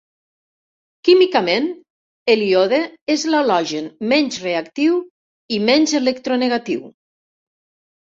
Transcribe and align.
Químicament, 1.09 1.67
el 2.35 2.41
iode 2.47 2.81
és 3.17 3.27
l'halogen 3.35 3.93
menys 4.17 4.41
reactiu 4.49 5.01
i 5.57 5.63
menys 5.71 5.97
electronegatiu. 6.05 6.87